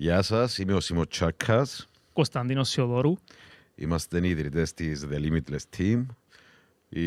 [0.00, 1.88] Γεια σας, είμαι ο Σίμω Τσάκας.
[2.12, 3.16] Κωνσταντίνος Σιωδόρου.
[3.74, 6.06] Είμαστε οι ιδρυτές της The Limitless Team.
[6.88, 7.06] Η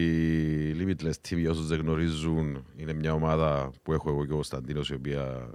[0.72, 4.90] Limitless Team, για όσους δεν γνωρίζουν, είναι μια ομάδα που έχω εγώ και ο Κωνσταντίνος,
[4.90, 5.50] η οποία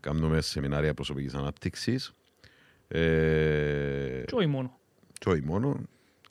[0.00, 2.12] κάνουμε σεμινάρια προσωπικής ανάπτυξης.
[2.88, 4.78] Ε, και όχι μόνο.
[5.12, 5.80] Και όχι μόνο.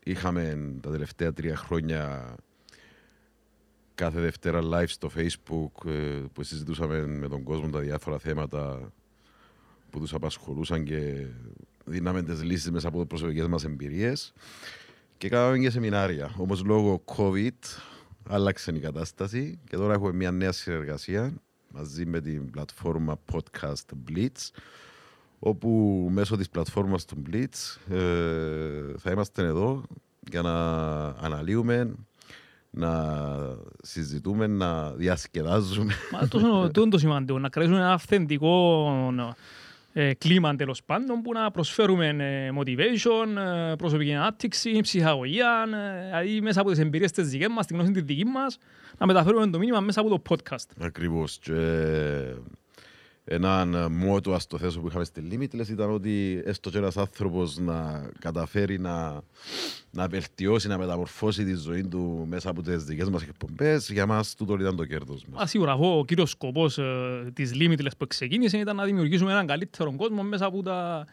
[0.04, 2.36] Είχαμε τα τελευταία τρία χρόνια
[3.96, 8.92] κάθε Δευτέρα live στο Facebook ε, που συζητούσαμε με τον κόσμο τα διάφορα θέματα
[9.92, 11.26] που τους απασχολούσαν και
[11.86, 14.34] δίναμε τις λύσεις μέσα από προσωπικές μας εμπειρίες
[15.18, 16.34] και κάναμε και σεμινάρια.
[16.38, 17.80] Όμως λόγω COVID
[18.30, 21.34] άλλαξε η κατάσταση και τώρα έχουμε μια νέα συνεργασία
[21.68, 24.50] μαζί με την πλατφόρμα podcast Blitz
[25.40, 25.70] όπου
[26.12, 29.84] μέσω της πλατφόρμας του Blitz ε, θα είμαστε εδώ
[30.30, 31.96] για να αναλύουμε
[32.70, 33.18] να
[33.82, 35.94] συζητούμε, να διασκεδάζουμε.
[36.12, 38.88] Μα το, το, το σημαντικό, να κρατήσουμε ένα αυθεντικό
[39.94, 43.38] ε, κλίμα τέλος πάντων που να προσφέρουμε ε, motivation,
[43.72, 47.92] ε, προσωπική ανάπτυξη, ψυχαγωγία, ε, δηλαδή μέσα από τις εμπειρίες της δική μας, την γνώση
[47.92, 48.58] της δικής μας,
[48.98, 50.66] να μεταφέρουμε το μήνυμα μέσα από το podcast.
[50.80, 51.40] Ακριβώς.
[53.34, 58.10] Έναν μότο το θέσω που είχαμε στη Limitless ήταν ότι έστω και ένας άνθρωπος να
[58.20, 59.22] καταφέρει να,
[59.92, 64.36] να βελτιώσει, να μεταμορφώσει τη ζωή του μέσα από τις δικές μας εκπομπές, για μας
[64.36, 65.42] τούτο ήταν το κέρδος μας.
[65.42, 69.48] Α, σίγουρα, εγώ, ο κύριος σκοπός ε, της Limitless που ξεκίνησε ήταν να δημιουργήσουμε έναν
[69.48, 71.06] καλύτερο κόσμο μέσα από τα,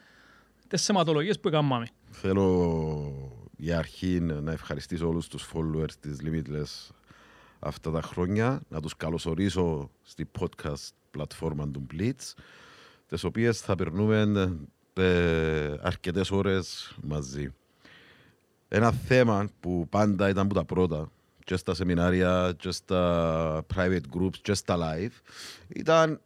[0.68, 1.86] τις θεματολογίες που έκαναμε.
[2.10, 3.12] Θέλω
[3.56, 6.94] για αρχή να ευχαριστήσω όλους τους followers της Limitless
[7.58, 12.34] αυτά τα χρόνια, να τους καλωσορίσω στη podcast πλατφόρμα του Blitz,
[13.06, 14.56] τις οποίες θα περνούμε
[14.94, 17.54] ε, αρκετές ώρες μαζί.
[18.68, 21.10] Ένα θέμα που πάντα ήταν από τα πρώτα,
[21.44, 25.20] και στα σεμινάρια, και στα private groups, και στα live,
[25.68, 26.20] ήταν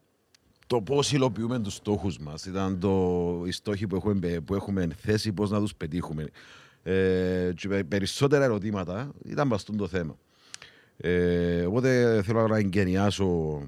[0.67, 2.47] το πώς υλοποιούμε τους στόχους μας.
[2.47, 6.29] Ήταν το, οι στόχοι που έχουμε, που έχουμε θέσει, πώς να τους πετύχουμε.
[6.83, 7.53] Ε,
[7.89, 10.17] περισσότερα ερωτήματα ήταν βαστούν το θέμα.
[10.97, 13.61] Ε, οπότε θέλω να εγκαινιάσω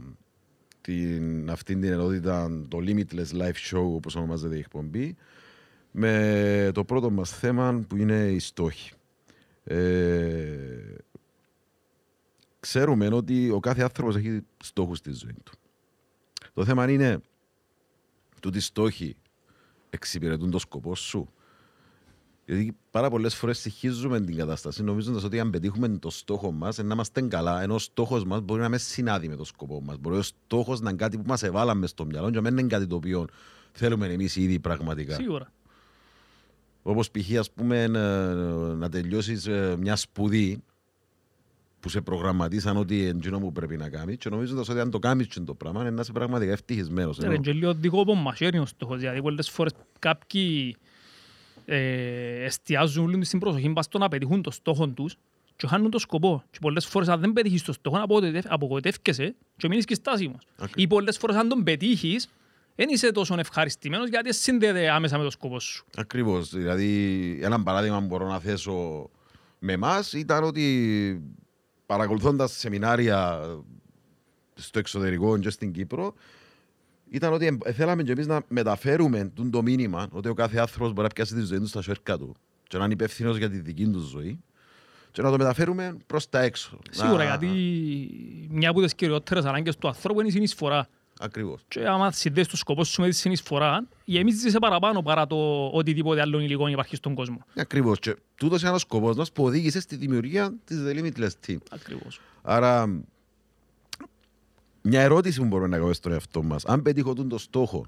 [0.84, 5.16] την, αυτήν την ενότητα, το Limitless Life Show, όπως ονομάζεται η εκπομπή,
[5.90, 8.92] με το πρώτο μας θέμα που είναι οι στόχοι.
[9.64, 10.94] Ε,
[12.60, 15.52] ξέρουμε ότι ο κάθε άνθρωπος έχει στόχους στη ζωή του.
[16.54, 17.20] Το θέμα είναι
[18.46, 19.16] ότι οι στόχοι
[19.90, 21.28] εξυπηρετούν το σκοπό σου
[22.46, 26.94] γιατί πάρα πολλές φορές συγχύζουμε την κατάσταση νομίζοντας ότι αν πετύχουμε το στόχο μας να
[26.94, 29.96] είμαστε καλά, ενώ ο στόχος μας μπορεί να με συνάδει με το σκοπό μας.
[29.98, 32.68] Μπορεί ο στόχος να είναι κάτι που μας εβάλαμε στο μυαλό, και να μην είναι
[32.68, 33.24] κάτι το οποίο
[33.72, 35.14] θέλουμε εμείς ήδη πραγματικά.
[35.14, 35.52] Σίγουρα.
[36.82, 37.38] Όπως π.χ.
[37.38, 37.86] ας πούμε
[38.76, 40.62] να τελειώσεις ε, μια σπουδή
[41.80, 45.28] που σε προγραμματίσαν ότι εντζήνο που πρέπει να κάνεις και νομίζοντας ότι αν το κάνεις
[45.44, 47.18] το πράγμα είναι να είσαι πραγματικά ευτυχισμένος.
[47.18, 48.98] Είναι και λίγο δικό από μαχαίρι ο στόχος.
[48.98, 50.76] Δηλαδή πολλές φορές κάποιοι
[51.64, 55.16] ε, εστιάζουν όλη στην προσοχή μας στο να πετύχουν το στόχο τους
[55.56, 56.44] και χάνουν το σκοπό.
[56.50, 58.04] Και πολλές φορές αν δεν πετύχεις το στόχο
[58.44, 60.46] απογοητεύκεσαι και μείνεις και στάσιμος.
[60.58, 60.66] Okay.
[60.74, 62.28] Ή πολλές φορές αν τον πετύχεις
[62.74, 65.84] δεν είσαι τόσο ευχαριστημένος γιατί συνδέεται άμεσα με το σκοπό σου.
[65.96, 66.50] Ακριβώς.
[66.50, 69.10] Δηλαδή ένα παράδειγμα που μπορώ να θέσω
[69.58, 71.22] με εμάς ήταν ότι
[71.86, 73.40] παρακολουθώντας σεμινάρια
[74.54, 76.14] στο εξωτερικό και στην Κύπρο
[77.10, 81.14] ήταν ότι θέλαμε και εμείς να μεταφέρουμε το μήνυμα ότι ο κάθε άνθρωπος μπορεί να
[81.14, 82.34] πιάσει τη ζωή του στα σέρκα του
[82.68, 84.40] και να είναι υπεύθυνος για τη δική του ζωή
[85.10, 86.78] και να το μεταφέρουμε προς τα έξω.
[86.90, 87.24] Σίγουρα, να...
[87.24, 87.48] γιατί
[88.50, 90.88] μια από τις κυριότερες ανάγκες του ανθρώπου είναι η συνεισφορά.
[91.20, 91.64] Ακριβώς.
[91.68, 95.66] Και άμα συνδέσει το σκοπό σου με τη συνεισφορά, η εμείς είσαι παραπάνω παρά το
[95.72, 97.44] οτιδήποτε άλλο υλικό υπάρχει στον κόσμο.
[97.56, 97.98] Ακριβώς.
[97.98, 101.56] Και τούτος είναι ένας σκοπός μας που οδήγησε στη δημιουργία της The Limitless Team.
[101.70, 102.20] Ακριβώς.
[102.42, 103.00] Άρα
[104.86, 106.64] μια ερώτηση που μπορούμε να κάνουμε στον εαυτό μας.
[106.64, 107.86] Αν πετύχω τον το στόχο,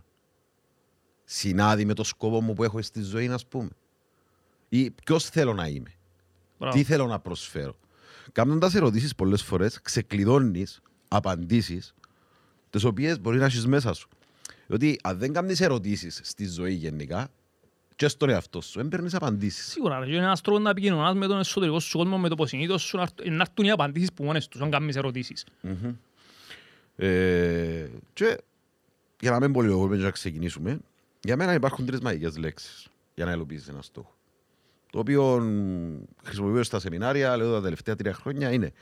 [1.24, 3.68] συνάδει με το σκοπό μου που έχω στη ζωή, ας πούμε.
[4.68, 5.92] Ή ποιος θέλω να είμαι.
[6.58, 6.76] Μπράβο.
[6.76, 7.76] Τι θέλω να προσφέρω.
[8.32, 11.94] Κάνοντας ερωτήσεις πολλές φορές, ξεκλειδώνεις απαντήσεις,
[12.70, 14.08] τις οποίες μπορεί να έχεις μέσα σου.
[14.66, 17.30] Διότι αν δεν κάνεις ερωτήσεις στη ζωή γενικά,
[17.96, 19.66] και στον εαυτό σου, δεν παίρνεις απαντήσεις.
[19.66, 22.96] Σίγουρα, είναι ένας τρόπος να επικοινωνά με τον εσωτερικό σου κόσμο, με το υποσυνείδητο σου,
[22.96, 23.08] να
[23.40, 25.46] έρθουν οι απαντήσεις που μόνες τους, αν κάνεις ερωτήσεις.
[25.62, 25.94] Mm-hmm.
[26.96, 28.38] Ε, και
[29.20, 30.80] για να μην πολύ εγώ να ξεκινήσουμε,
[31.20, 34.14] για μένα υπάρχουν τρεις μαγικές λέξεις για να υλοποιήσεις ένα στόχο.
[34.92, 35.38] Το οποίο
[36.24, 38.72] χρησιμοποιώ στα σεμινάρια, λέω τα τελευταία τρία χρόνια, είναι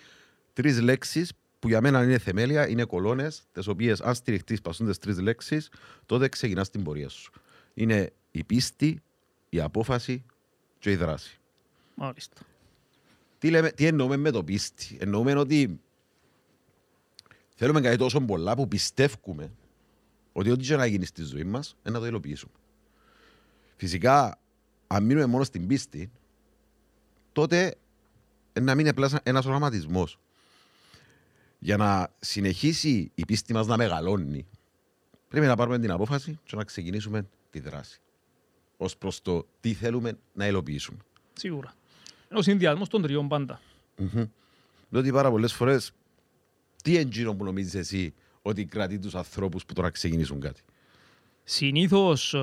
[0.53, 4.99] τρεις λέξεις που για μένα είναι θεμέλια, είναι κολόνες, τις οποίες αν στηριχτείς πασούν τις
[4.99, 5.71] τρεις λέξεις,
[6.07, 7.33] τότε ξεκινάς την πορεία σου.
[7.75, 9.03] Είναι η πίστη,
[9.49, 10.25] η απόφαση
[10.79, 11.39] και η δράση.
[11.95, 12.41] Μάλιστα.
[13.39, 15.81] Τι, λέμε, τι εννοούμε με το πίστη; Εννοούμε ότι
[17.55, 19.51] Θέλουμε κάτι τόσο πολλά που πιστεύουμε
[20.33, 22.53] ότι ό,τι και να γίνει στη ζωή μας, να το υλοποιήσουμε.
[23.77, 24.39] Φυσικά,
[24.87, 26.11] αν μείνουμε μόνο στην πίστη,
[27.33, 27.77] τότε
[28.61, 30.19] να μείνει απλά ένας οραματισμός.
[31.59, 34.47] Για να συνεχίσει η πίστη μας να μεγαλώνει,
[35.29, 38.01] πρέπει να πάρουμε την απόφαση και να ξεκινήσουμε τη δράση.
[38.77, 40.99] Ω προς το τι θέλουμε να υλοποιήσουμε.
[41.33, 41.75] Σίγουρα.
[42.33, 43.61] Ο συνδυασμός των τριών πάντα.
[43.99, 44.29] Mm-hmm.
[44.89, 45.93] Διότι πάρα πολλές φορές,
[46.85, 50.63] τι εντζήνο που νομίζεις εσύ ότι κρατεί τους ανθρώπους που τώρα ξεκινήσουν κάτι;
[51.47, 52.39] Συνήθως ε,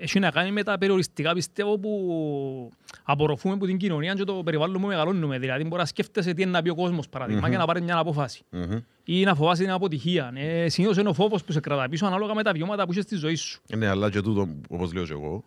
[0.00, 2.70] έχει να κάνει με τα περιοριστικά πιστεύω που
[3.02, 5.38] απορροφούμε από την κοινωνία και το περιβάλλον που μεγαλώνουμε.
[5.38, 7.50] Δηλαδή μπορεί να σκέφτεσαι τι είναι να πει ο κόσμος παράδειγμα mm-hmm.
[7.50, 8.42] για να πάρει μια απόφαση.
[8.52, 8.82] Mm-hmm.
[9.04, 10.32] Ή να φοβάσαι την αποτυχία.
[10.34, 13.00] Ε, συνήθως είναι ο φόβος που σε κρατά πίσω ανάλογα με τα βιώματα που είσαι
[13.00, 13.60] στη ζωή σου.
[13.76, 15.44] Ναι, αλλά και τούτο όπως λέω και εγώ,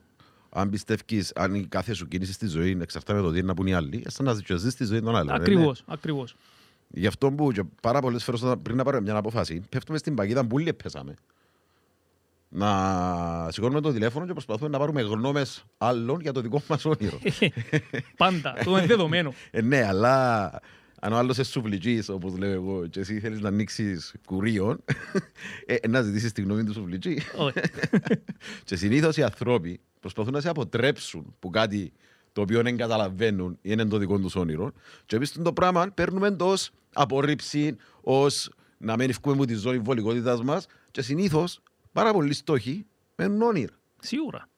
[0.49, 3.53] αν πιστεύεις, αν η κάθε σου κίνηση στη ζωή εξαρτάται με το τι είναι να
[3.53, 5.35] πούν οι άλλοι, σαν να ζεις τη ζωή των άλλων.
[5.35, 6.35] Ακριβώς, ακριβώς.
[6.95, 10.45] Γι' αυτό που και πάρα πολλές φορές πριν να πάρουμε μια απόφαση, πέφτουμε στην παγίδα
[10.45, 11.13] που όλοι πέσαμε.
[12.49, 17.19] Να σηκώνουμε το τηλέφωνο και προσπαθούμε να πάρουμε γνώμες άλλων για το δικό μας όνειρο.
[18.17, 19.33] Πάντα, το είναι δεδομένο.
[19.51, 20.45] ε, ναι, αλλά
[20.99, 24.83] αν ο άλλος είσαι σουβλιτζής, όπως λέω εγώ, και εσύ θέλεις να ανοίξεις κουρίων,
[25.65, 27.17] ε, να ζητήσεις τη γνώμη του σουβλιτζή.
[28.65, 31.93] και συνήθως οι άνθρωποι προσπαθούν να σε αποτρέψουν που κάτι
[32.33, 34.71] το οποίο δεν καταλαβαίνουν ή είναι το δικό τους όνειρο.
[35.05, 36.53] Και εμεί το πράγμα παίρνουμε το
[36.95, 40.65] ω απορρίψη, ως να μην ευκούμε με τη ζώνη βολικότητας μας.
[40.91, 41.59] Και συνήθως
[41.91, 42.85] πάρα πολλοί στόχοι
[43.15, 43.73] μένουν όνειρα.
[43.99, 44.49] Σίγουρα.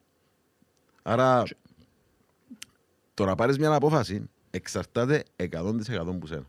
[1.03, 1.43] Άρα,
[3.13, 6.45] το να πάρεις μια απόφαση εξαρτάται 100% που σένα.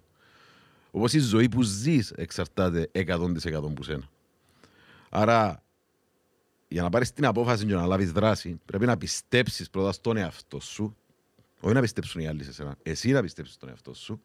[0.91, 4.09] Όπως η ζωή που ζεις εξαρτάται 100% που σένα.
[5.09, 5.63] Άρα,
[6.69, 10.61] για να πάρεις την απόφαση και να λάβεις δράση, πρέπει να πιστέψεις πρώτα στον εαυτό
[10.61, 10.97] σου
[11.61, 12.77] όχι να πιστέψουν οι άλλοι σε σένα.
[12.83, 14.23] Εσύ να πιστέψεις τον εαυτό σου.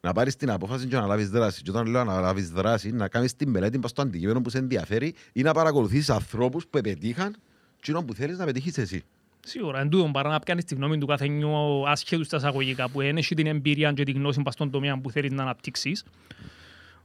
[0.00, 1.62] Να πάρεις την απόφαση και να λάβεις δράση.
[1.62, 5.14] Και όταν λέω να λάβεις δράση, να κάνεις την μελέτη στο αντικείμενο που σε ενδιαφέρει
[5.32, 7.36] ή να παρακολουθήσει ανθρώπους που πετύχαν
[7.80, 9.02] και που θέλεις να πετύχεις εσύ.
[9.46, 13.34] Σίγουρα, εν τούτον παρά να πιάνεις τη γνώμη του καθενιού άσχετους στα εισαγωγικά που έχει
[13.34, 16.04] την εμπειρία και τη γνώση στον τομέα που θέλεις να αναπτύξεις.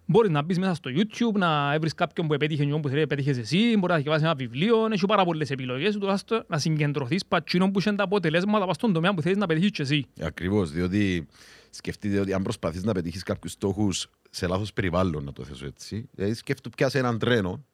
[0.05, 3.29] Μπορείς να μπεις μέσα στο YouTube, να βρεις κάποιον που επέτυχε που θέλει να πετύχει
[3.29, 5.97] εσύ, μπορείς να διαβάσεις ένα βιβλίο, έχει πάρα πολλές επιλογές,
[6.47, 10.05] να συγκεντρωθείς πατσίνο που είναι τα αποτελέσματα στον τομέα που θέλεις να πετύχεις εσύ.
[10.21, 11.27] Ακριβώς, διότι
[11.75, 16.09] σκεφτείτε ότι αν προσπαθείς να πετύχεις κάποιους στόχους σε λάθος περιβάλλον, να το θέσω έτσι,
[16.11, 17.65] δηλαδή σκέφτομαι πιάσει έναν τρένο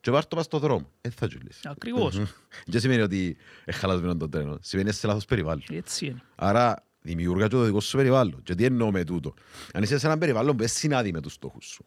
[0.00, 0.90] και βάρ' το πας στο δρόμο.
[1.00, 1.60] Ε, θα τζουλείς.
[1.64, 2.20] Ακριβώς.
[2.66, 4.58] Δεν σημαίνει ότι εχαλασμένο το τρένο.
[4.60, 5.64] Σημαίνει σε λάθος περιβάλλον.
[5.68, 6.22] Έτσι είναι.
[6.34, 8.42] Άρα δημιουργά το δικό σου περιβάλλον.
[8.42, 9.34] Και τι εννοώ με τούτο.
[9.72, 11.84] Αν είσαι σε ένα περιβάλλον που συνάδει με τους στόχους σου.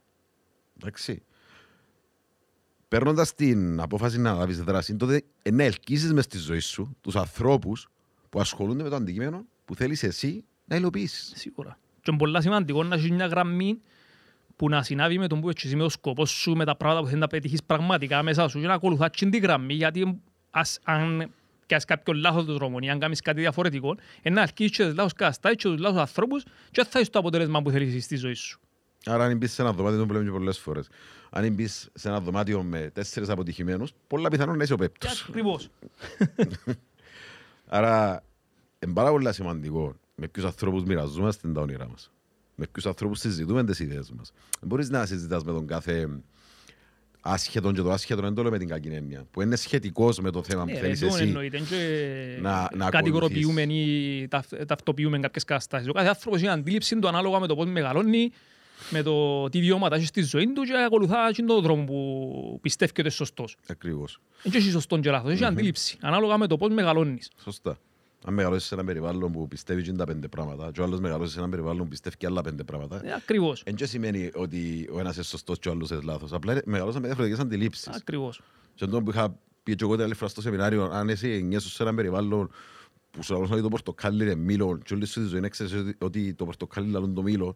[0.77, 1.23] Εντάξει.
[2.87, 7.87] Παίρνοντας την απόφαση να λάβεις δράση, τότε να ελκύσεις μες στη ζωή σου τους ανθρώπους
[8.29, 11.31] που ασχολούνται με το αντικείμενο που θέλεις εσύ να υλοποιήσεις.
[11.35, 11.77] Σίγουρα.
[12.01, 13.79] Και είναι πολύ σημαντικό να έχει μια γραμμή
[14.55, 17.07] που να συνάδει με τον που έχει με το σκοπός σου, με τα πράγματα που
[17.07, 19.73] θέλεις να πετύχεις πραγματικά μέσα σου και να ακολουθάς την γραμμή.
[19.73, 20.21] Γιατί
[20.51, 21.29] ας, αν
[21.65, 24.95] και ας κάποιο λάθος του δρόμου ή αν κάνεις κάτι διαφορετικό, να αρχίσεις και τους
[24.95, 28.33] λάθος καταστάσεις και τους λάθος ανθρώπους και θα έχεις το αποτέλεσμα που θέλεις στη ζωή
[28.33, 28.59] σου.
[29.05, 30.87] Άρα αν μπεις σε ένα δωμάτιο, το λέμε και πολλές φορές,
[31.29, 35.25] αν μπεις σε ένα δωμάτιο με τέσσερις αποτυχημένους, πολλά πιθανόν να είσαι ο πέπτος.
[35.29, 35.69] Ακριβώς.
[37.67, 38.23] Άρα,
[38.79, 42.11] είναι πάρα πολύ σημαντικό με ποιους ανθρώπους μοιραζόμαστε τα όνειρά μας.
[42.55, 44.33] Με ποιους ανθρώπους συζητούμε τις ιδέες μας.
[44.61, 46.09] Μπορείς να συζητάς με τον κάθε
[47.21, 49.25] άσχετον και το άσχετο δεν το λέω με την κακή έννοια.
[49.31, 51.23] Που είναι σχετικός με το θέμα που ναι, θέλεις εσύ.
[51.23, 51.61] Εννοείται.
[52.41, 54.27] Να, να κατηγοροποιούμε ή
[54.67, 55.87] ταυτοποιούμε κάποιες καταστάσεις.
[55.87, 58.31] Ο κάθε άνθρωπος έχει αντίληψη του ανάλογα με το πώ μεγαλώνει,
[58.89, 63.01] με το τι βιώματα έχει στη ζωή του και ακολουθά τον δρόμο που πιστεύει ότι
[63.01, 63.57] είναι σωστός.
[63.67, 64.19] Ακριβώς.
[64.43, 65.31] Δεν έχει σωστό και λάθος.
[65.31, 67.31] Έχει αντίληψη ανάλογα με το πώ μεγαλώνεις.
[67.43, 67.77] Σωστά
[68.27, 71.33] αν μεγαλώσεις σε ένα περιβάλλον που πιστεύεις και τα πέντε πράγματα και ο άλλος μεγαλώσεις
[71.33, 73.61] σε ένα περιβάλλον που πιστεύει και άλλα πέντε πράγματα ε, ακριβώς.
[73.65, 76.33] Εν και σημαίνει ότι ο ένας είναι σωστός και ο άλλος είναι λάθος.
[76.33, 77.87] Απλά μεγαλώσαν με διαφορετικές αντιλήψεις.
[77.87, 78.41] Ακριβώς.
[78.75, 81.71] Και τον που είχα πει και εγώ την άλλη φορά στο σεμινάριο, αν εσύ νιώσουν
[81.71, 82.49] σε ένα περιβάλλον
[83.11, 85.95] που σου λαλούν ότι το πορτοκάλι είναι μήλο και όλη σου τη ζωή να ξέρεις
[85.97, 87.55] ότι το πορτοκάλι λαλούν το μήλο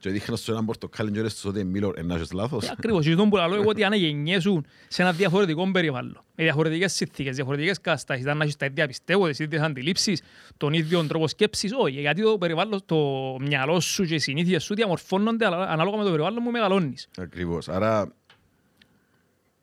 [0.00, 2.64] και δείχνω σε έναν πορτοκάλι και ώρες ότι είναι μήλο, να έχεις λάθος.
[2.64, 6.92] Ε, ακριβώς, και που λέω εγώ ότι αν γεννιέσουν σε ένα διαφορετικό περιβάλλον, με διαφορετικές
[6.92, 10.22] συνθήκες, διαφορετικές καταστάσεις, αν έχεις τα ίδια πιστεύω, τις ίδιες αντιλήψεις,
[10.56, 12.96] τον ίδιο τρόπο σκέψης, όχι, γιατί το περιβάλλον, το
[13.40, 17.08] μυαλό σου και οι συνήθειες σου διαμορφώνονται ανάλογα με το περιβάλλον που μεγαλώνεις.
[17.18, 18.14] Ακριβώς, άρα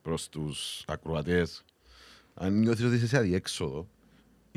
[0.01, 1.63] προς τους ακροατές,
[2.33, 3.87] αν νιώθεις ότι είσαι σε αδιέξοδο,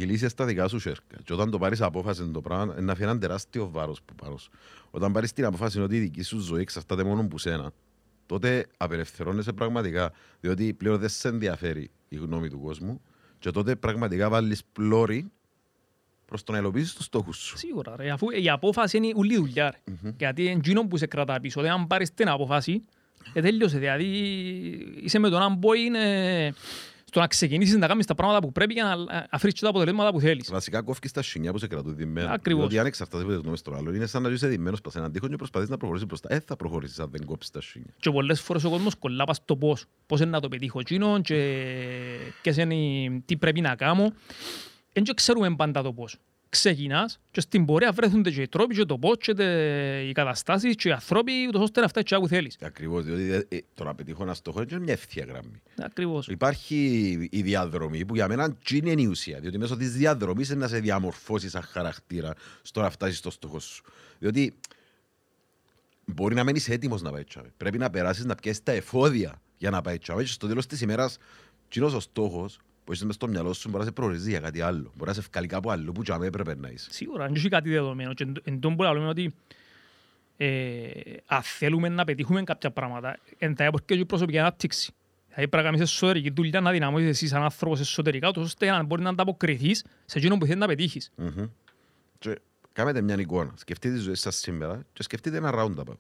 [0.02, 1.16] η λύση είναι στα δικά σου σέρκα.
[1.24, 4.50] Και όταν το πάρεις απόφαση το πράγμα, να φέρει ένα τεράστιο βάρος που πάνω σου.
[4.90, 7.72] Όταν πάρεις την αποφάση ότι η δική σου ζωή εξαρτάται μόνο από σένα,
[8.26, 10.12] τότε απελευθερώνεσαι πραγματικά.
[10.40, 13.00] Διότι πλέον δεν σε ενδιαφέρει η γνώμη του κόσμου,
[13.38, 15.30] και τότε πραγματικά βάλεις πλώρη
[16.26, 17.58] προς το να υλοποιήσεις τους στόχους σου.
[17.58, 17.96] Σίγουρα.
[17.96, 19.74] Ρε, αφού η απόφαση είναι ουλή δουλειά.
[19.74, 20.14] Mm-hmm.
[20.18, 21.60] Γιατί είναι που σε κρατά πίσω.
[21.60, 22.82] αν πάρεις την απόφαση,
[23.32, 24.06] Ε, τέλειωσε, δηλαδή
[25.02, 26.00] είσαι με τον άμπο είναι
[27.10, 30.20] στο να ξεκινήσεις να κάνεις τα πράγματα που πρέπει για να αφήσεις τα αποτελέσματα που
[30.20, 30.50] θέλεις.
[30.50, 32.30] Βασικά κόφκεις τα σινιά που σε κρατούν διμμένα.
[32.32, 32.60] Ακριβώς.
[32.62, 34.98] Διότι αν εξαρτάται από το νόμο στο άλλο, είναι σαν να είσαι διμμένος πας σε
[34.98, 36.34] έναν τείχο και προσπαθείς να προχωρήσεις μπροστά.
[36.34, 37.94] Ε, θα προχωρήσεις αν δεν κόψεις τα σινιά.
[38.00, 39.84] Και πολλές φορές ο κόσμος κολλά πας στο πώς.
[40.06, 41.36] Πώς είναι να το πετύχω εκείνο και
[42.42, 44.12] ποιες είναι οι- τι πρέπει να κάνω.
[44.92, 46.16] Δεν και ξέρουμε πάντα το πώς.
[46.50, 50.74] Ξεκινάς και στην πορεία βρέθονται και οι τρόποι και το πώς και τε- οι καταστάσεις
[50.74, 52.56] και οι ανθρώποι ούτως ώστε να φτάσεις και που θέλεις.
[52.60, 55.62] Ακριβώς, διότι ε, ε, το να πετύχω ένα στόχο είναι μια ευθεία γραμμή.
[55.78, 56.28] Ακριβώς.
[56.28, 56.76] Υπάρχει
[57.30, 59.40] η διαδρομή που για μένα τσι είναι η ουσία.
[59.40, 63.58] Διότι μέσω της διαδρομής είναι να σε διαμορφώσει σαν χαρακτήρα στο να φτάσεις στο στόχο
[63.58, 63.84] σου.
[64.18, 64.54] Διότι
[66.04, 67.52] μπορεί να μένεις έτοιμος να πάει τσάμε.
[67.56, 70.22] Πρέπει να περάσεις να πιέσεις τα εφόδια για να πάει τσάμε.
[70.22, 71.18] Και στο τέλος της ημέρας,
[71.68, 72.58] τσινό ο στόχος
[72.90, 74.92] που είσαι μες στο μυαλό σου μπορεί να σε προορίζει για κάτι άλλο.
[74.96, 76.88] Μπορεί να σε βγάλει κάπου αλλού που τσάμε έπρεπε να είσαι.
[76.92, 78.14] Σίγουρα, δεν έχει κάτι δεδομένο.
[78.14, 79.34] Και εν- εν τόν που λέμε ότι
[80.36, 80.90] ε,
[81.26, 84.92] αν θέλουμε να πετύχουμε κάποια πράγματα, εν θα έπρεπε και η προσωπική ανάπτυξη.
[85.28, 88.82] Δηλαδή πρέπει να κάνεις εσωτερική δουλειά, να δυναμώσεις εσύ σαν άνθρωπος εσωτερικά, ούτως ώστε να
[88.82, 91.10] μπορεί να ανταποκριθείς σε εκείνο που θέλεις να πετύχεις.
[91.16, 91.46] Μμμ.
[92.18, 92.38] Και
[92.72, 93.52] κάνετε μια εικόνα.
[93.56, 95.98] Σκεφτείτε τη ζωή σας σήμερα και σκεφτείτε ένα roundabout.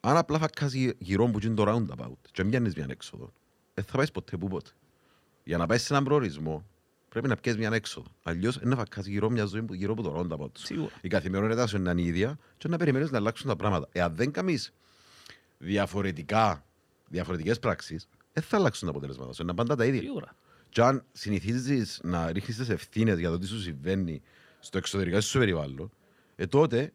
[0.00, 3.32] Αν απλά φακάσει γύρω που είναι το roundabout και μοιάνεις μια έξοδο,
[3.74, 4.70] δεν θα πάεις ποτέ που ποτέ.
[5.50, 6.66] Για να πάεις σε έναν προορισμό,
[7.08, 8.08] πρέπει να πιέσεις μια έξοδο.
[8.22, 10.50] Αλλιώς είναι να φακάσει γύρω μια ζωή που- γύρω από το roundabout.
[10.58, 10.66] σου.
[10.66, 10.90] Σίγουρα.
[11.00, 13.88] Η καθημερινότητα σου είναι η ίδια και να περιμένεις να αλλάξουν τα πράγματα.
[13.92, 14.72] Εάν δεν κάνεις
[15.58, 16.64] διαφορετικά,
[17.08, 19.42] διαφορετικές πράξεις, δεν θα αλλάξουν τα αποτελέσματα σου.
[19.42, 20.00] Είναι πάντα τα ίδια.
[20.00, 20.34] Σίγουρα.
[20.68, 24.22] Και αν συνηθίζεις να ρίχνεις τις ευθύνες για το τι σου συμβαίνει
[24.60, 25.90] στο εξωτερικό σου περιβάλλον,
[26.36, 26.92] ε, τότε δεν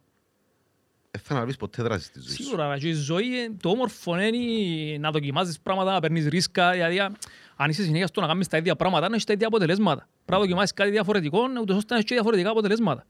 [1.18, 4.98] θα αναλάβει ποτέ δράση στη ζωή σου; Σίγουρα, και η ζωή, ε, το όμορφο είναι
[4.98, 7.12] να δοκιμάζεις πράγματα, να παίρνεις ρίσκα, δηλαδή α,
[7.56, 10.02] αν είσαι συνέχεια στο να κάνεις τα ίδια πράγματα, να έχεις τα ίδια αποτελέσματα.
[10.02, 13.06] Πρέπει να δοκιμάσεις κάτι διαφορετικό, ούτως ώστε να έχεις και διαφορετικά αποτελέσματα.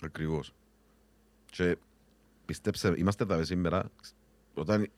[0.00, 0.52] Ακριβώς.
[1.50, 1.76] Και
[2.46, 3.90] πιστέψτε, είμαστε εδώ σήμερα
[4.54, 4.88] όταν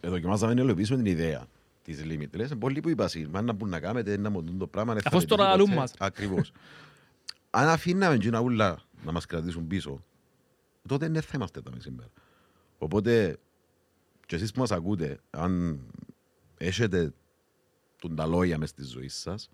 [0.00, 1.46] ε, δοκιμάζαμε να υλοποιήσουμε την ιδέα
[1.84, 2.58] της Limitless.
[2.58, 4.92] Πολλοί που είπα σήμερα, να μπουν να κάνετε, να μου δουν το πράγμα.
[4.92, 5.80] δεν θα Αφού στο πετύχει ραλούν ποτέ.
[5.80, 5.92] μας.
[5.98, 6.52] Ακριβώς.
[7.50, 10.04] Αν αφήναμε και ούλα να μας κρατήσουν πίσω,
[10.88, 12.08] τότε δεν θα είμαστε εδώ σήμερα.
[12.78, 13.38] Οπότε,
[14.26, 15.80] και εσείς που μας ακούτε, αν
[16.58, 17.12] έχετε
[17.98, 19.50] τον τα λόγια μες στη ζωή σας,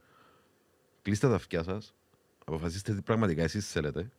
[1.03, 1.95] κλείστε τα αυτιά σας,
[2.45, 4.11] αποφασίστε τι πραγματικά εσείς θέλετε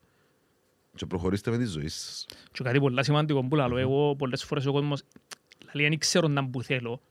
[0.95, 2.25] και προχωρήστε με τη ζωή σας.
[2.51, 5.03] Και κάτι πολύ σημαντικό που λέω, εγώ πολλές φορές ο κόσμος
[5.71, 7.01] λέει δεν ξέρω να που θέλω.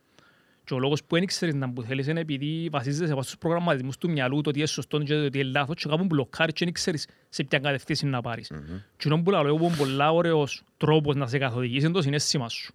[0.69, 3.97] Και ο λόγος που δεν ξέρεις να που θέλεις είναι επειδή βασίζεσαι από στους προγραμματισμούς
[3.99, 6.65] του μυαλού, το τι είναι σωστό και το τι είναι λάθος και κάπου μπλοκάρεις και
[6.65, 8.51] δεν ξέρεις σε ποια κατευθύνση να πάρεις.
[8.97, 12.49] Και ono που λέω, εγώ είναι πολλά ωραίος τρόπος να σε καθοδηγήσει είναι το συναίσθημα
[12.49, 12.75] σου.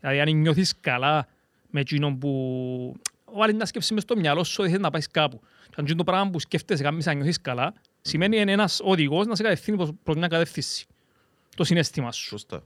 [0.00, 1.26] Δηλαδή αν νιώθεις καλά
[1.70, 2.96] με εκείνο που
[3.34, 5.40] βάλεις μια σκέψη μες στο μυαλό σου ότι θέλεις να πάεις κάπου.
[5.70, 9.34] Και αν το πράγμα που σκέφτεσαι κάνεις να νιώθεις καλά, σημαίνει είναι ένας οδηγός να
[9.34, 10.86] σε κατευθύνει προς- προς μια κατεύθυνση.
[11.56, 12.24] Το συναίσθημα σου.
[12.26, 12.62] Σωστά.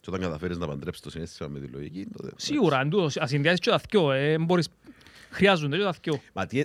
[0.00, 2.32] Και όταν καταφέρεις να παντρέψεις το συνέστημα με τη λογική, τότε...
[2.36, 4.68] Σίγουρα, αν τούτος, ας συνδυάσεις και τα δυο, ε, μπορείς,
[5.30, 6.20] χρειάζονται και τα δυο.
[6.32, 6.64] Μα τι,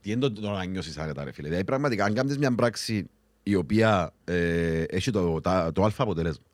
[0.00, 1.48] τι είναι το, το να νιώσεις άνετα ρε φίλε.
[1.48, 3.08] Δηλαδή πραγματικά αν κάνεις μια πράξη
[3.42, 6.44] η οποία ε, έχει το, τα, το αλφα αποτελέσμα.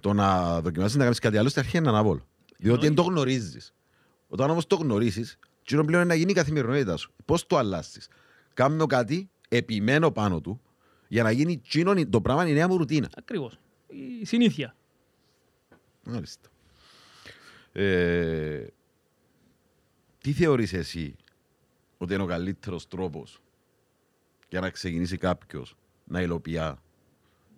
[0.00, 2.26] Το να δοκιμάσεις να κάνεις κάτι άλλο στην αρχή είναι αναβόλο.
[2.58, 3.74] Διότι δεν το γνωρίζεις.
[4.28, 7.12] Όταν όμως το γνωρίζεις, εκείνο πλέον είναι να γίνει η καθημερινότητα σου.
[7.24, 8.08] Πώς το αλλάσεις.
[8.54, 10.60] Κάνω κάτι, επιμένω πάνω του,
[11.08, 13.08] για να γίνει εκείνο το πράγμα η νέα μου ρουτίνα.
[13.16, 13.58] Ακριβώς.
[14.20, 14.74] Η συνήθεια.
[16.10, 16.48] Μάλιστα.
[17.72, 18.66] Ε,
[20.18, 21.16] τι θεωρείς εσύ
[21.98, 23.42] ότι είναι ο καλύτερος τρόπος
[24.48, 26.74] για να ξεκινήσει κάποιος να υλοποιεί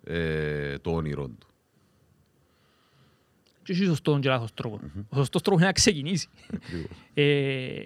[0.03, 1.47] ε, το όνειρο του;
[3.63, 4.79] Και έχει σωστό και λάθος τρόπος.
[5.09, 6.27] Ο σωστός τρόπος είναι να ξεκινήσει.
[7.13, 7.81] Ε,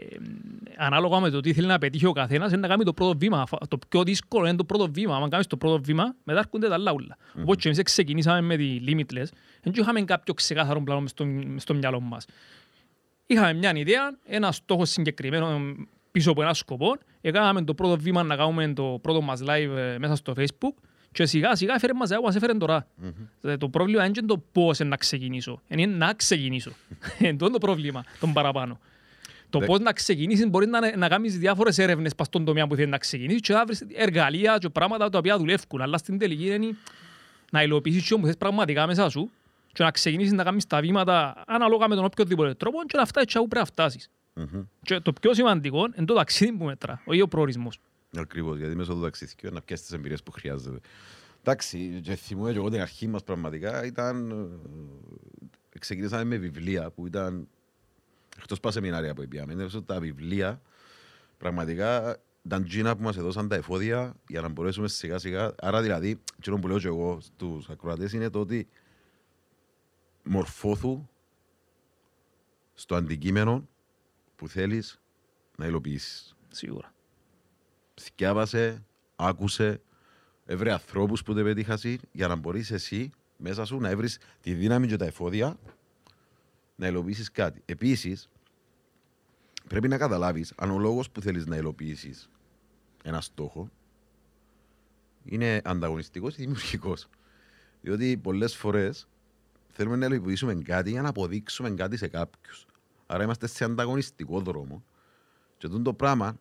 [0.77, 3.45] ανάλογα με το τι θέλει να πετύχει ο καθένας, είναι να κάνει το πρώτο βήμα.
[3.45, 5.15] Φα- Το πιο δύσκολο είναι το πρώτο βήμα.
[5.15, 7.17] Αν κάνεις το πρώτο βήμα, μετά έρχονται τα άλλα ούλα.
[7.41, 9.25] Οπότε και εμείς ξεκινήσαμε με τη Limitless,
[9.63, 12.25] δεν είχαμε κάποιο ξεκάθαρο πλάνο μες στο, μες στο μυαλό μας.
[13.25, 15.59] Είχαμε μια ιδέα, ένα στόχο συγκεκριμένο
[16.11, 16.97] πίσω από ένα σκοπό.
[17.21, 20.73] Έκαναμε το πρώτο βήμα να κάνουμε το πρώτο μας live ε, μέσα στο facebook
[21.11, 22.87] και σιγά σιγά έφερε μας εγώ, μας έφερε τώρα.
[23.41, 26.71] Ε, Το πρόβλημα είναι και το πώς να ξεκινήσω, είναι να ξεκινήσω.
[27.19, 28.79] Είναι το πρόβλημα, τον παραπάνω.
[29.49, 32.75] Το Δε- πώς να ξεκινήσεις μπορεί να, να κάνεις διάφορες έρευνες πας στον τομέα που
[32.75, 35.81] θέλει να ξεκινήσεις και να βρεις εργαλεία και πράγματα τα οποία δουλεύουν.
[35.81, 36.75] Αλλά στην τελική είναι
[37.51, 39.29] να υλοποιήσεις και όμως θες πραγματικά μέσα σου
[39.73, 43.31] και να ξεκινήσεις να κάνεις τα βήματα ανάλογα με τον οποιοδήποτε τρόπο και να φτάσεις
[43.31, 44.09] και όπου πρέπει να φτάσεις.
[44.81, 47.79] Και το πιο σημαντικό είναι το ταξίδι που μετρά, όχι ο προορισμός.
[48.15, 50.79] Ακριβώς, γιατί μέσω του ταξιδιού να πιάσεις τις εμπειρίες που χρειάζεται.
[51.39, 54.31] Εντάξει, και θυμούμαι και εγώ την αρχή μας πραγματικά ήταν...
[55.73, 57.47] ε, Ξεκινήσαμε με βιβλία που ήταν...
[58.37, 60.61] Εκτός πας σεμινάρια που πήγαμε, είναι όσο τα βιβλία
[61.37, 65.55] πραγματικά ήταν τζίνα που μας έδωσαν τα εφόδια για να μπορέσουμε σιγά σιγά.
[65.59, 68.67] Άρα δηλαδή, εκείνο που λέω και εγώ στους ακροατές είναι το ότι
[70.23, 71.07] μορφώθου
[72.73, 73.67] στο αντικείμενο
[74.35, 75.01] που θέλεις
[75.57, 76.35] να υλοποιήσεις.
[76.47, 76.93] Σίγουρα.
[78.01, 78.85] Θυκιάβασε,
[79.15, 79.81] άκουσε,
[80.45, 84.87] έβρε ανθρώπους που δεν πετύχασαι για να μπορείς εσύ μέσα σου να έβρεις τη δύναμη
[84.87, 85.57] και τα εφόδια
[86.75, 87.61] να υλοποιήσεις κάτι.
[87.65, 88.29] Επίσης,
[89.67, 92.29] πρέπει να καταλάβεις αν ο λόγος που θέλεις να υλοποιήσεις
[93.03, 93.69] ένα στόχο
[95.23, 97.07] είναι ανταγωνιστικός ή δημιουργικός.
[97.81, 99.07] Διότι πολλές φορές
[99.67, 102.65] θέλουμε να υλοποιήσουμε κάτι για να αποδείξουμε κάτι σε κάποιους.
[103.05, 104.83] Άρα είμαστε σε ανταγωνιστικό δρόμο
[105.57, 106.39] και αυτό το πράγμα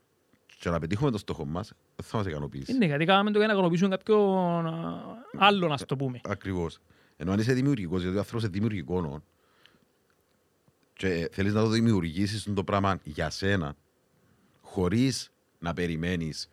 [0.59, 2.73] και να πετύχουμε το στόχο μας δεν θα μας ικανοποιήσει.
[2.73, 5.03] Είναι γιατί κάναμε το για να ικανοποιήσουμε κάποιον α,
[5.39, 6.21] άλλο, να το πούμε.
[6.25, 6.79] Ακριβώς.
[7.17, 9.23] Ενώ αν είσαι δημιουργικός, γιατί ο άνθρωπος είναι δημιουργικό νο,
[10.93, 13.77] και θέλεις να το δημιουργήσεις το πράγμα για σένα,
[14.61, 16.49] χωρίς να περιμένεις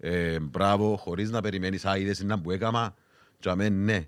[0.00, 2.94] ε, μπράβο, χωρίς να περιμένεις «Α, είδες είναι που έκαμα»
[3.38, 4.06] και αμέν ναι, ε,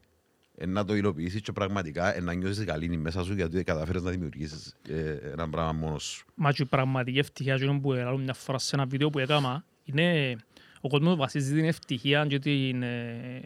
[0.66, 4.76] να το υλοποιήσεις και πραγματικά ε, να νιώσεις καλή μέσα σου γιατί καταφέρεις να δημιουργήσεις
[4.88, 6.26] ε, ένα πράγμα μόνος σου.
[6.34, 9.64] Μα και η πραγματική ευτυχία εκείνο που έλαβα μια φορά σε ένα βίντεο που έκανα
[9.84, 10.36] είναι
[10.80, 13.40] ο κόσμος βασίζει την ευτυχία και την ε,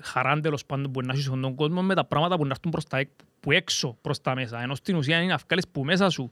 [0.00, 2.84] χαρά τέλος πάντων που να έχεις στον κόσμο με τα πράγματα που να έρθουν προς
[2.84, 4.62] τα, έκ- που έξω προς τα μέσα.
[4.62, 6.30] Ενώ στην ουσία είναι να βγάλεις που μέσα σου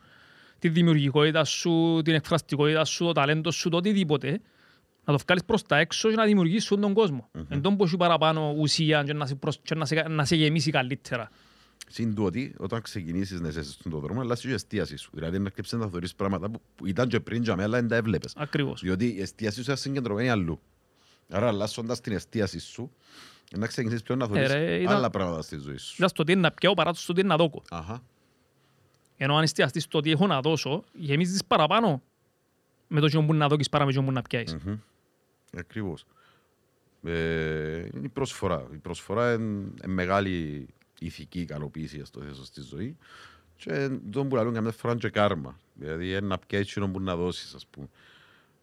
[0.58, 4.40] τη δημιουργικότητα σου, την εκφραστικότητα σου, το ταλέντο σου, το οτιδήποτε,
[5.04, 7.28] να το βγάλεις προς τα έξω και να δημιουργήσεις στον τον κόσμο.
[7.49, 9.61] Εν τόν που έχει παραπάνω ουσία και να σε, προσ...
[9.62, 11.30] και να σε, να σε γεμίσει καλύτερα.
[11.88, 15.11] Συν του ότι όταν ξεκινήσεις να είσαι στον δρόμο, αλλάσεις και η εστίαση σου.
[15.14, 17.88] Δηλαδή να αρκεψεις να θεωρείς πράγματα που, που ήταν και πριν για μένα, αλλά δεν
[17.88, 18.32] τα έβλεπες.
[18.37, 18.80] Ακριβώς.
[18.80, 20.61] Διότι η εστίαση σου είναι συγκεντρωμένη αλλού.
[21.28, 22.90] Άρα αλλάσσοντας την εστίαση σου,
[23.56, 25.94] να ξεκινήσεις πλέον να θεωρείς ρε, ήταν- άλλα πράγματα στη ζωή σου.
[25.97, 27.62] Ήταν στο τι είναι να πιάω παρά το στο τι είναι να δώκω.
[27.71, 28.02] Αχα.
[29.16, 32.02] Ενώ αν εστιαστείς στο τι έχω να δώσω, γεμίζεις παραπάνω
[32.88, 34.54] με το κοινό που να δώκεις παρά με το κοινό που να πιάσεις.
[34.64, 34.75] Μμμ.
[35.56, 36.06] Ακριβώς.
[37.02, 38.68] Ε, είναι η προσφορά.
[38.73, 40.66] Η προσφορά είναι, είναι μεγάλη
[41.00, 42.97] ηθική ικανοποίηση, ας το θέσω στη ζωή.
[43.56, 45.59] Και τον που λαλούν καμιά φορά είναι και κάρμα.
[45.75, 47.88] Δηλαδή είναι να πιέσεις εκείνο που να δώσεις, ας πούμε.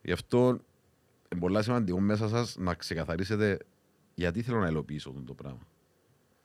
[0.01, 0.59] Γι' αυτό
[1.31, 3.57] είναι πολύ σημαντικό μέσα σας να ξεκαθαρίσετε
[4.15, 5.67] γιατί θέλω να υλοποιήσω αυτό το πράγμα.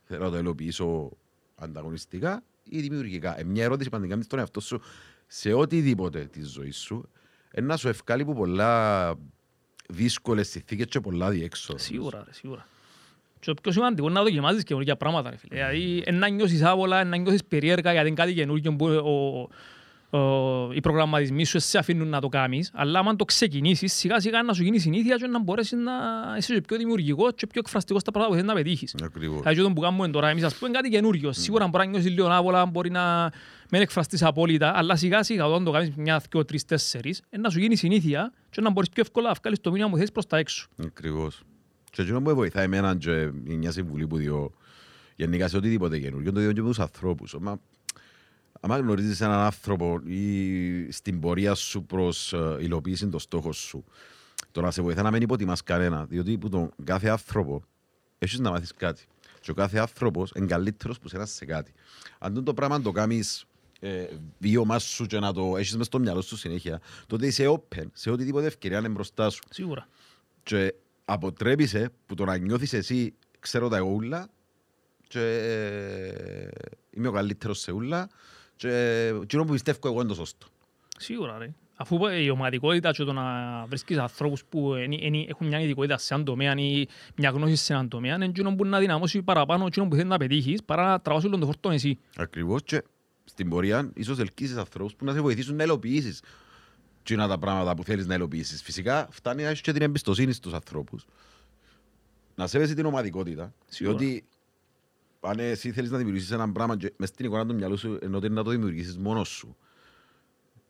[0.05, 1.11] Θέλω να το υλοποιήσω
[1.55, 3.39] ανταγωνιστικά ή δημιουργικά.
[3.39, 4.81] Ε, μια ερώτηση που αν την κάνεις στον εαυτό σου
[5.27, 7.09] σε οτιδήποτε της ζωής σου,
[7.51, 9.15] ε, να σου ευκάλει που πολλά
[9.89, 11.79] δύσκολες συνθήκες και πολλά διέξοδα.
[11.79, 12.67] Σίγουρα, ρε, σίγουρα.
[13.41, 15.55] Και το πιο σημαντικό είναι να δοκιμάζεις καινούργια πράγματα, ρε φίλε.
[15.55, 19.41] Δηλαδή, εν να νιώσεις άβολα, εν να νιώσεις περίεργα, γιατί είναι κάτι καινούργιο που ο,
[19.41, 19.49] ο,
[20.75, 24.53] οι προγραμματισμοί σου σε αφήνουν να το κάνεις, αλλά αν το ξεκινήσεις, σιγά σιγά να
[24.53, 25.93] σου γίνει συνήθεια και να μπορέσεις να
[26.39, 28.95] είσαι και πιο δημιουργικό και πιο εκφραστικό στα πράγματα που θέλεις να πετύχεις.
[29.03, 29.41] Ακριβώς.
[29.41, 31.33] Δηλαδή, το που κάνουμε τώρα, εμείς ας πούμε κάτι καινούργιο.
[31.33, 33.33] Σίγουρα μπορεί να νιώσεις λίγο άβολα, μπορεί να
[33.71, 37.51] μην εκφραστείς απόλυτα, αλλά σιγά σιγά όταν το κάνεις μια, δυο, τρεις, τέσσερις, ε, να
[37.51, 40.27] σου γίνει συνήθεια και να μπορείς πιο εύκολα να βγάλεις το μήνυμα που θέλεις προς
[40.27, 40.69] τα έξω.
[40.85, 41.43] Ακριβώς.
[41.91, 44.53] Και εκείνο που βοηθάει εμένα και είναι μια συμβουλή που διώ
[45.17, 47.37] γενικά σε οτιδήποτε καινούργιο, το διώ και με τους ανθρώπους.
[48.67, 53.85] Μα, άμα γνωρίζεις έναν άνθρωπο ή στην πορεία σου προς ε, υλοποίηση των στόχων σου,
[54.53, 57.63] το να σε βοηθά να μην υποτιμάς κανένα, διότι που τον κάθε άνθρωπο
[58.19, 59.07] έχεις να μάθεις κάτι.
[59.41, 61.73] Και ο κάθε άνθρωπος είναι καλύτερος που σένα σε κάτι.
[62.19, 63.45] Αν τον το πράγμα το κάνεις
[63.81, 64.07] ε,
[64.39, 68.11] βίωμα σου και να το έχεις μες στο μυαλό σου συνέχεια, τότε είσαι open σε
[68.11, 69.89] οτιδήποτε ευκαιρία είναι μπροστά σου Σίγουρα.
[70.43, 70.75] και
[71.05, 74.29] αποτρέπησε που το να νιώθεις εσύ ξέρω τα εγώ ούλα
[75.09, 76.49] και ε,
[76.91, 78.09] είμαι ο καλύτερος σε ούλα
[78.57, 80.47] και εκείνο που πιστεύω εγώ είναι το σωστό.
[80.99, 81.55] Σίγουρα, ρε.
[81.77, 86.15] Αφού η ομαδικότητα και το να βρίσκεις ανθρώπους που εν- εν- έχουν μια ειδικότητα σε
[86.15, 86.87] έναν τομέα ή
[87.17, 90.17] μια γνώση σε έναν τομέα, είναι εκείνο που να δυναμώσει παραπάνω εκείνο που θέλεις να
[90.17, 91.99] πετύχεις παρά να τραβάς όλο τον φορτό εσύ.
[92.17, 92.83] Ακριβώς και
[93.25, 96.23] στην πορεία ίσως ελκύσεις ανθρώπους που να σε βοηθήσουν να υλοποιήσεις
[97.01, 98.63] εκείνα τα πράγματα που θέλεις να υλοποιήσεις.
[98.63, 101.05] Φυσικά φτάνει να έχεις και την εμπιστοσύνη στους ανθρώπους.
[102.35, 103.55] Να σέβεσαι την ομαδικότητα.
[103.67, 103.97] Σίγουρα.
[103.97, 104.25] Διότι
[105.25, 108.17] αν εσύ θέλεις να δημιουργήσεις ένα πράγμα και μες στην εικόνα του μυαλού σου ενώ
[108.17, 109.57] ότι είναι να το δημιουργήσεις μόνος σου,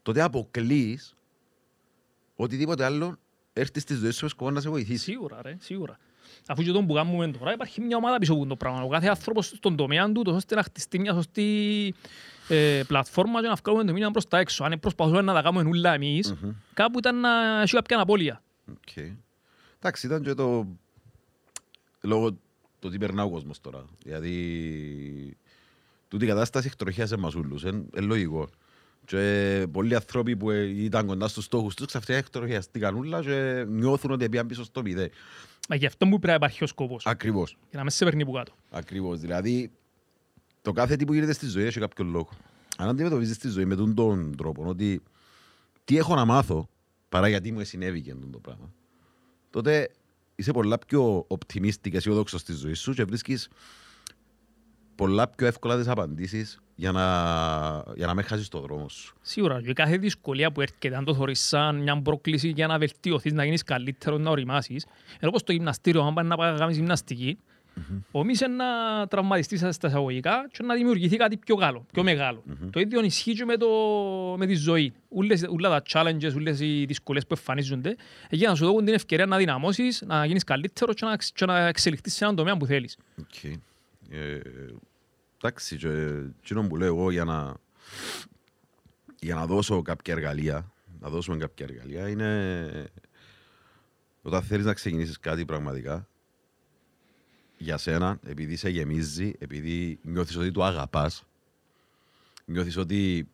[0.02, 1.16] τότε αποκλείεις
[2.36, 3.18] οτιδήποτε άλλο
[3.52, 5.02] έρθει στη ζωή σου με σκοπό να σε βοηθήσει.
[5.02, 5.98] Σίγουρα, ρε, σίγουρα.
[6.46, 8.82] Αφού και τούτο που κάνουμε τώρα υπάρχει μια ομάδα πίσω από το πράγμα.
[8.82, 11.94] Ο κάθε άνθρωπος στον τομέα του, τόσο ώστε να χτιστεί μια σωστή
[12.48, 14.64] ε, πλατφόρμα και να βγάλουμε το μήνυμα προς τα έξω.
[14.64, 16.34] Αν προσπαθούμε να τα κάνουμε όλα εμείς,
[16.74, 18.42] κάπου ήταν να έχει κάποια απώλεια.
[18.70, 19.04] Οκ.
[19.78, 20.66] Εντάξει, ήταν και το...
[22.00, 22.38] Λόγω
[22.84, 23.84] το τι περνά ο κόσμος τώρα.
[24.02, 25.36] Δηλαδή,
[26.08, 27.62] τούτη η κατάσταση εκτροχιάσε μας ούλους.
[27.62, 28.48] Είναι λογικό.
[29.04, 34.10] Και πολλοί άνθρωποι που ε, ήταν κοντά στους στόχους τους ξαφνικά εκτροχιαστήκαν ούλα και νιώθουν
[34.10, 35.10] ότι πήγαν πίσω στο μηδέ.
[35.68, 37.06] Μα γι' αυτό που πρέπει να υπάρχει ο σκοπός.
[37.06, 37.50] Ακριβώς.
[37.50, 38.52] Για να μην σε παίρνει που κάτω.
[38.70, 39.20] Ακριβώς.
[39.20, 39.70] Δηλαδή,
[40.62, 42.28] το κάθε τι που γίνεται στη ζωή έχει κάποιο λόγο.
[42.76, 45.02] Αν αντιμετωπίζεις τη ζωή με τον, τον τρόπο, ότι
[45.84, 46.68] τι έχω να μάθω
[47.08, 48.72] παρά γιατί μου συνέβη και το πράγμα,
[49.50, 49.90] τότε
[50.34, 53.48] είσαι πολλά πιο οπτιμίστη και αισιόδοξος στη ζωή σου και βρίσκεις
[54.94, 57.02] πολλά πιο εύκολα τις απαντήσεις για να,
[57.96, 59.14] για να με χάσεις το δρόμο σου.
[59.20, 63.32] Σίγουρα, και κάθε δυσκολία που έρχεται, αν το θεωρείς σαν μια πρόκληση για να βελτιωθείς,
[63.32, 64.86] να γίνεις καλύτερος, να οριμάσεις.
[65.06, 67.38] Ενώ όπως το γυμναστήριο, αν πάει να πάει να κάνεις γυμναστική,
[68.10, 68.64] ομείς να
[69.06, 72.42] τραυματιστείς στα εισαγωγικά και να δημιουργηθεί κάτι πιο καλό, πιο μεγάλο.
[72.70, 73.68] Το ίδιο ισχύει και με, το,
[74.38, 74.92] με τη ζωή.
[75.08, 77.96] Ούλες, ούλα τα challenges, όλες οι δυσκολίες που εμφανίζονται,
[78.30, 81.44] για να σου δώσουν την ευκαιρία να δυναμώσεις, να γίνεις καλύτερο και να, εξ- και
[81.46, 82.96] να εξελιχθείς σε έναν τομέα που θέλεις.
[83.20, 83.44] Οκ.
[84.10, 84.40] Ε,
[85.36, 85.88] εντάξει, και
[86.42, 87.54] εκείνο που λέω εγώ για να,
[89.20, 92.90] για να δώσω κάποια εργαλεία, να δώσουμε κάποια εργαλεία, είναι
[94.22, 96.08] όταν θέλεις να ξεκινήσεις κάτι πραγματικά,
[97.58, 101.24] για σένα, επειδή σε γεμίζει, επειδή νιώθεις ότι το αγαπάς,
[102.44, 103.28] νιώθεις ότι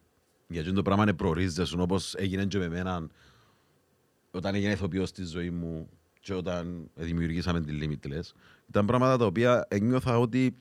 [0.49, 3.09] για εκείνο το πράγμα είναι προορίζεσαι, όπως έγινε και με εμένα
[4.31, 5.89] όταν έγινε ηθοποιός στη ζωή μου
[6.21, 8.33] και όταν δημιουργήσαμε τη Limitless,
[8.69, 10.55] ήταν πράγματα τα οποία νιώθα ότι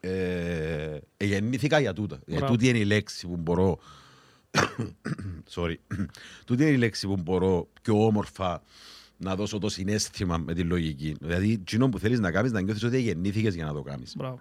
[0.00, 2.18] ε, ε, γεννήθηκα για τούτα.
[2.26, 2.46] Ε, Μπράβο.
[2.46, 3.78] τούτη είναι η λέξη που μπορώ
[5.54, 5.74] sorry,
[6.46, 8.62] τούτη είναι η λέξη που μπορώ πιο όμορφα
[9.18, 11.16] να δώσω το συνέστημα με τη λογική.
[11.20, 14.16] Δηλαδή, εκείνο που θέλεις να κάνεις, να νιώθεις ότι γεννήθηκες για να το κάνεις.
[14.16, 14.38] Μπράβο.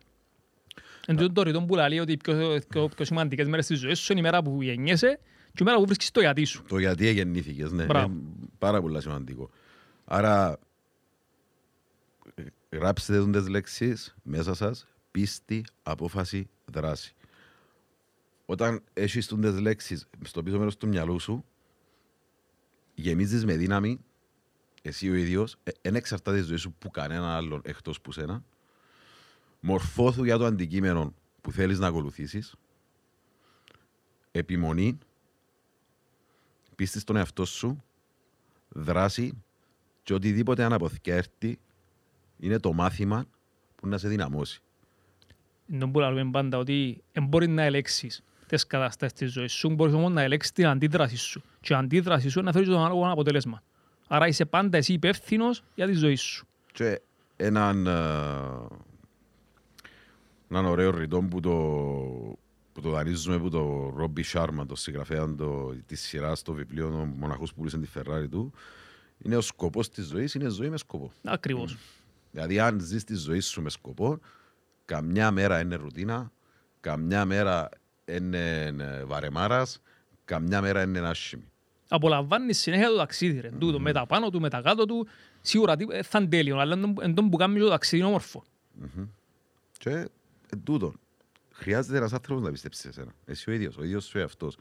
[1.05, 3.99] Εν τούτο το ρητό που λέει ότι οι πιο, πιο, πιο σημαντικές μέρες της ζωής
[3.99, 5.19] σου είναι η μέρα που γεννιέσαι
[5.53, 6.63] και η μέρα που βρίσκεις το γιατί σου.
[6.67, 7.85] Το γιατί γεννήθηκες, ναι.
[7.85, 8.13] Μπράβο.
[8.13, 8.21] Είναι
[8.57, 9.49] πάρα πολύ σημαντικό.
[10.05, 10.59] Άρα,
[12.35, 17.15] ε, γράψτε τις λέξεις μέσα σας, πίστη, απόφαση, δράση.
[18.45, 21.45] Όταν έχεις τις λέξεις στο πίσω μέρος του μυαλού σου,
[22.93, 23.99] γεμίζεις με δύναμη,
[24.81, 28.43] εσύ ο ίδιος, δεν εξαρτάται η ζωή σου που κανένα άλλον εκτός που σένα,
[29.59, 32.55] μορφώθου για το αντικείμενο που θέλεις να ακολουθήσεις,
[34.31, 34.97] επιμονή,
[36.75, 37.83] πίστης στον εαυτό σου,
[38.69, 39.43] δράση
[40.03, 41.59] και οτιδήποτε αναποθηκέρτη
[42.37, 43.25] είναι το μάθημα
[43.75, 44.61] που να σε δυναμώσει.
[45.65, 49.93] Δεν που λέμε πάντα ότι δεν μπορεί να ελέγξεις τις καταστάσεις της ζωής σου, μπορείς
[49.93, 51.41] όμως να ελέγξεις την αντίδραση σου.
[51.61, 53.63] Και η αντίδραση σου είναι να φέρεις το ανάλογο αποτέλεσμα.
[54.08, 56.48] Άρα είσαι πάντα εσύ υπεύθυνος για τη ζωή σου.
[56.72, 57.02] Και
[57.36, 57.91] έναν, ε,
[60.50, 61.52] έναν ωραίο ρητό που το,
[62.74, 67.13] που το δανείζουμε που το Ρόμπι Σάρμα, το συγγραφέα το, της σειράς στο βιβλίο των
[67.17, 68.54] μοναχούς που πουλήσαν τη Φεράρι του,
[69.17, 71.12] είναι ο σκοπός της ζωής, είναι ζωή με σκοπό.
[71.24, 71.78] Ακριβώς.
[72.32, 74.20] Δηλαδή, αν ζεις τη ζωή σου με σκοπό,
[74.86, 76.32] καμιά μέρα είναι ρουτίνα,
[76.80, 77.70] καμιά μέρα
[78.06, 79.82] είναι ε, βαρεμάρας,
[80.26, 81.52] καμιά μέρα είναι άσχημη.
[81.89, 83.50] Απολαμβάνεις συνέχεια το ταξίδι ρε.
[83.52, 85.08] Τούτο, με τα πάνω του, με τα κάτω του,
[85.41, 88.08] σίγουρα τι- ε, θα είναι τέλειο, αλλά εν- εν τόν που κάνεις το ταξίδι είναι
[88.08, 88.43] όμορφο.
[89.78, 89.89] Και
[90.50, 90.93] εν τούτο,
[91.52, 93.12] χρειάζεται ένας άνθρωπος να πιστέψει σε σένα.
[93.26, 94.58] Εσύ ο ίδιος, ο ίδιος σου εαυτός.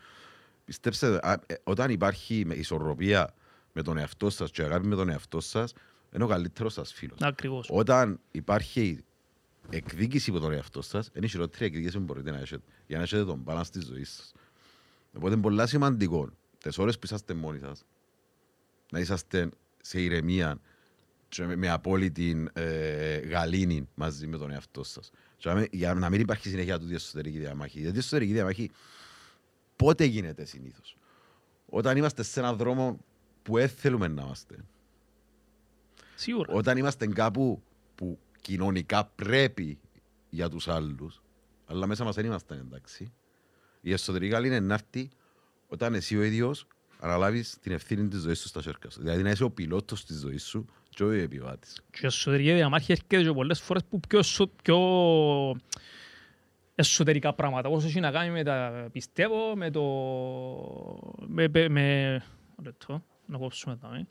[0.64, 3.34] Πιστέψτε, α, ε, όταν υπάρχει με ισορροπία
[3.72, 5.72] με τον εαυτό σας και αγάπη με τον εαυτό σας,
[6.14, 7.18] είναι ο καλύτερος σας φίλος.
[7.20, 7.68] Ακριβώς.
[7.70, 9.04] Όταν υπάρχει
[9.70, 13.02] εκδίκηση από τον εαυτό σας, είναι η χειρότερη εκδίκηση που μπορείτε να έχετε για να
[13.02, 14.32] έχετε τον μπάλαν στη ζωής σας.
[15.16, 16.28] Οπότε είναι πολύ σημαντικό
[16.68, 17.84] τις ώρες που είσαστε μόνοι σας
[18.90, 19.48] να είσαστε
[19.80, 20.60] σε ηρεμία
[21.28, 25.10] και με, με απόλυτη ε, γαλήνη μαζί με τον εαυτό σας.
[25.70, 27.80] Για να μην υπάρχει συνέχεια του εσωτερική διαμάχη.
[27.80, 28.70] Γιατί η εσωτερική διαμάχη
[29.76, 30.96] πότε γίνεται συνήθως;
[31.66, 33.00] Όταν είμαστε σε έναν δρόμο
[33.42, 34.56] που δεν θέλουμε να είμαστε.
[36.14, 36.52] Σίγουρα.
[36.52, 37.62] Όταν είμαστε κάπου
[37.94, 39.78] που κοινωνικά πρέπει
[40.30, 41.22] για τους άλλους,
[41.66, 43.12] αλλά μέσα μας δεν είμαστε εντάξει.
[43.80, 45.10] Η εσωτερική καλή είναι να έρθει
[45.66, 46.66] όταν εσύ ο ίδιος
[47.00, 49.00] αναλάβεις την ευθύνη της ζωής σου στα χέρια σου.
[49.00, 51.82] Δηλαδή να είσαι ο πιλότος της ζωής σου και όχι ο επιβάτης.
[51.90, 54.78] Και η εσωτερική διαμάχη έρχεται και πολλές φορές που πιο, εσω- πιο
[56.74, 57.68] εσωτερικά πράγματα.
[57.68, 59.82] Όσο έχει να κάνει με τα πιστεύω, με το...
[61.26, 61.48] με...
[61.48, 62.22] με, με
[62.62, 64.06] λεπτό, να κόψουμε εδώ, ε.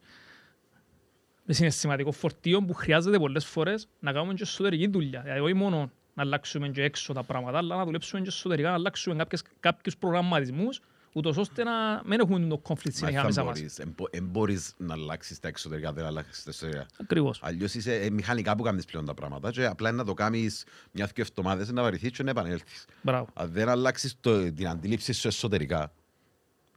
[1.47, 5.21] Μες συναισθηματικό φορτίο που χρειάζεται πολλές φορές να κάνουμε και εσωτερική δουλειά.
[5.21, 8.73] Δηλαδή όχι μόνο να αλλάξουμε και έξω τα πράγματα, αλλά να δουλέψουμε και εσωτερικά, να
[8.73, 10.81] αλλάξουμε κάποιες, κάποιους προγραμματισμούς,
[11.17, 13.57] ούτως ώστε να μην έχουμε το conflict Μα συνέχεια θα μέσα μας.
[13.59, 16.85] μπορείς, εν μπο- εν μπορείς να αλλάξεις τα εξωτερικά, δεν αλλάξεις τα εσωτερικά.
[17.01, 17.39] Ακριβώς.
[17.43, 20.65] Αλλιώς είσαι ε, μηχανικά που κάνεις πλέον τα πράγματα και απλά είναι να το κάνεις
[20.91, 22.85] μια-δυο εβδομάδες να βαρεθείς και να επανέλθεις.
[23.01, 23.27] Μπράβο.
[23.33, 25.91] Αν δεν αλλάξεις το, την αντίληψη σου εσωτερικά,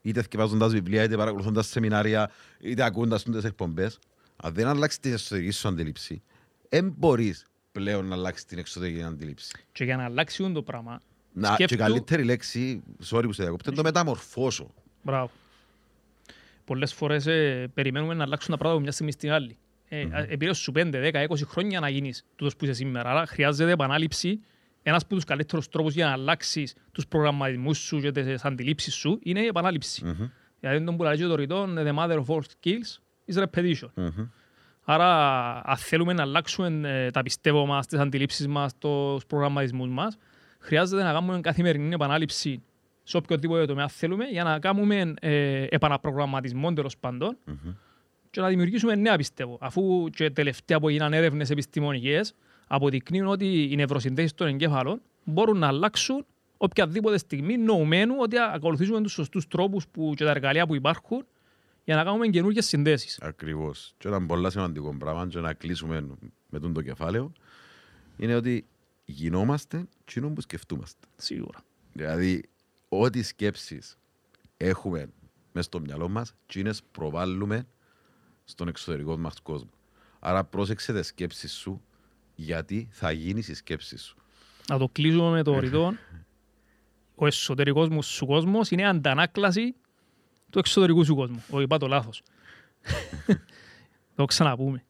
[0.02, 3.98] είτε θυκευάζοντας βιβλία, είτε παρακολουθώντας σεμινάρια, είτε ακούοντας τις εκπομπές,
[4.36, 6.22] αν δεν αλλάξεις την εσωτερική σου αντίληψη,
[6.68, 9.64] δεν μπορείς πλέον να αλλάξεις την εξωτερική αντίληψη.
[9.72, 11.00] Και για να αλλάξει το πράγμα,
[11.32, 14.74] Να, και σκέφτου- καλύτερη λέξη, sorry που σε διακόπτω, είναι το μεταμορφώσω.
[15.02, 15.30] Μπράβο.
[16.64, 19.56] Πολλές φορές ε, περιμένουμε να αλλάξουν τα πράγματα από μια στιγμή στην άλλη.
[19.88, 20.26] Ε, mm-hmm.
[20.28, 23.10] Επειδή σου 5, 10, 20 χρόνια να γίνεις τούτος που είσαι σήμερα.
[23.10, 24.40] Άρα χρειάζεται επανάληψη.
[24.82, 29.18] Ένας από τους καλύτερους τρόπους για να αλλάξεις τους προγραμματισμούς σου και τις αντιλήψεις σου
[29.22, 30.04] είναι η επανάληψη.
[30.04, 30.28] Μμμ.
[30.60, 32.98] Δηλαδή τον που λέει και το ρητό, the mother of all skills
[33.32, 33.88] is repetition.
[33.94, 34.28] Μμμ.
[34.84, 35.12] Άρα,
[35.64, 40.16] αν θέλουμε να αλλάξουμε ε, τα πιστεύω μας, τις αντιλήψεις μας, τους προγραμματισμούς μας,
[40.68, 42.62] χρειάζεται να κάνουμε καθημερινή επανάληψη
[43.02, 47.74] σε οποιοδήποτε τομέα θέλουμε για να κάνουμε ε, επαναπρογραμματισμό τέλος πάντων Μμμ.
[48.30, 49.58] και να δημιουργήσουμε νέα πιστεύω.
[49.60, 52.34] Αφού και τελευταία που έγιναν έρευνες επιστημονικές
[52.66, 56.26] αποδεικνύουν ότι οι νευροσυνδέσεις των εγκέφαλων μπορούν να αλλάξουν
[56.56, 61.24] οποιαδήποτε στιγμή νοουμένου ότι ακολουθήσουμε τους σωστούς τρόπους που, και τα εργαλεία που υπάρχουν
[61.84, 63.18] για να κάνουμε καινούργιες συνδέσεις.
[63.20, 63.94] Ακριβώς.
[63.98, 66.06] Και ένα πολύ σημαντικό πράγμα και να κλείσουμε
[66.48, 67.32] με τον το κεφάλαιο
[68.16, 68.66] είναι ότι
[69.10, 71.06] γινόμαστε εκείνο που σκεφτούμαστε.
[71.16, 71.64] Σίγουρα.
[71.92, 72.48] Δηλαδή,
[72.88, 73.98] ό,τι σκέψεις
[74.56, 75.10] έχουμε
[75.52, 77.66] μέσα στο μυαλό μας, εκείνες προβάλλουμε
[78.44, 79.70] στον εξωτερικό μας κόσμο.
[80.18, 81.82] Άρα πρόσεξε τις σκέψεις σου,
[82.34, 84.16] γιατί θα γίνεις η σκέψη σου.
[84.68, 85.94] Να το κλείσουμε με το ρητό.
[87.14, 89.74] Ο εσωτερικός μου σου κόσμος είναι αντανάκλαση
[90.50, 91.44] του εξωτερικού σου κόσμου.
[91.50, 92.22] Όχι, είπα το λάθος.
[94.16, 94.84] το ξαναπούμε.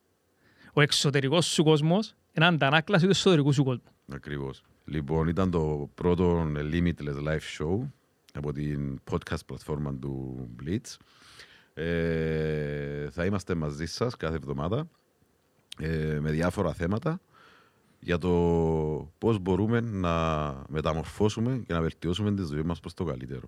[0.72, 3.92] Ο εξωτερικός σου κόσμος είναι αντανάκλαση του εσωτερικού σου κόσμου.
[4.12, 4.62] Ακριβώς.
[4.84, 7.78] Λοιπόν, ήταν το πρώτο Limitless Live Show
[8.32, 10.96] από την podcast πλατφόρμα του Blitz.
[11.74, 14.88] Ε, θα είμαστε μαζί σας κάθε εβδομάδα
[15.78, 17.20] ε, με διάφορα θέματα
[18.00, 18.30] για το
[19.18, 20.06] πώς μπορούμε να
[20.68, 23.46] μεταμορφώσουμε και να βελτιώσουμε τη ζωή μας προς το καλύτερο.